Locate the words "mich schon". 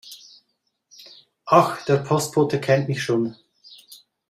2.87-3.35